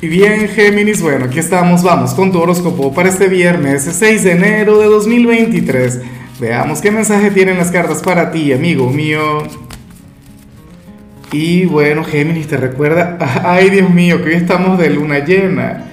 [0.00, 4.30] Y bien, Géminis, bueno, aquí estamos, vamos con tu horóscopo para este viernes 6 de
[4.30, 6.02] enero de 2023.
[6.38, 9.42] Veamos qué mensaje tienen las cartas para ti, amigo mío.
[11.32, 15.86] Y bueno, Géminis, te recuerda, ay Dios mío, que hoy estamos de luna llena.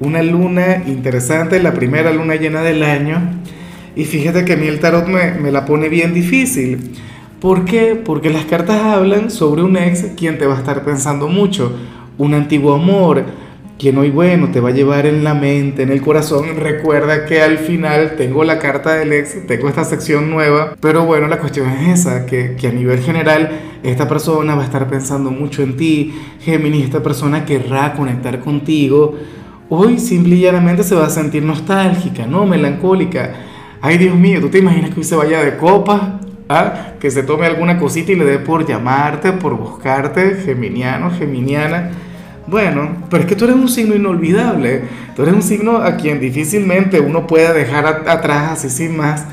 [0.00, 3.20] Una luna interesante, la primera luna llena del año.
[3.94, 6.92] Y fíjate que a mí el tarot me, me la pone bien difícil.
[7.38, 8.00] ¿Por qué?
[8.02, 11.76] Porque las cartas hablan sobre un ex quien te va a estar pensando mucho,
[12.16, 13.41] un antiguo amor,
[13.82, 16.54] quien hoy, bueno, te va a llevar en la mente, en el corazón.
[16.56, 21.26] Recuerda que al final tengo la carta del ex, tengo esta sección nueva, pero bueno,
[21.26, 23.50] la cuestión es esa, que, a nivel general
[23.82, 29.16] esta persona va a estar pensando mucho en ti, Géminis, esta persona querrá conectar contigo.
[29.68, 32.46] Hoy simple y llanamente se va a sentir nostálgica, ¿no?
[32.46, 33.32] Melancólica.
[33.80, 36.20] Ay, Dios mío, ¿tú te imaginas que hoy se vaya de copa?
[36.48, 36.92] ¿Ah?
[37.00, 42.11] Que se tome alguna cosita y le dé por llamarte, por buscarte, geminiano, geminiana.
[42.46, 44.82] Bueno, pero es que tú eres un signo inolvidable.
[45.14, 49.26] Tú eres un signo a quien difícilmente uno pueda dejar atrás así sin más.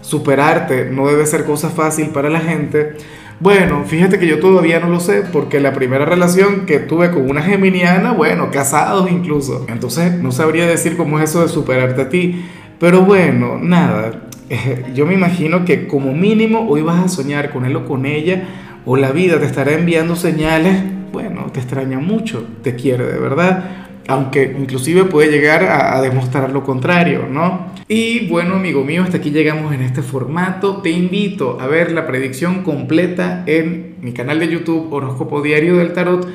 [0.00, 2.94] Superarte no debe ser cosa fácil para la gente.
[3.38, 7.28] Bueno, fíjate que yo todavía no lo sé porque la primera relación que tuve con
[7.28, 9.66] una geminiana, bueno, casados incluso.
[9.68, 12.46] Entonces no sabría decir cómo es eso de superarte a ti.
[12.80, 14.22] Pero bueno, nada.
[14.94, 18.44] Yo me imagino que como mínimo hoy vas a soñar con él o con ella
[18.86, 23.86] o la vida te estará enviando señales bueno, te extraña mucho, te quiere de verdad,
[24.06, 27.68] aunque inclusive puede llegar a, demostrar lo contrario, ¿no?
[27.88, 30.82] Y bueno, amigo mío, hasta aquí llegamos en este formato.
[30.82, 35.94] Te invito a ver la predicción completa en mi canal de YouTube Horóscopo Diario del
[35.94, 36.28] Tarot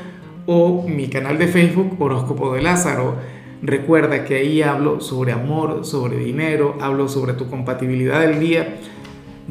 [0.48, 3.18] o mi canal de Facebook Horóscopo de Lázaro.
[3.62, 8.78] Recuerda que ahí hablo sobre amor, sobre dinero, hablo sobre tu compatibilidad del día.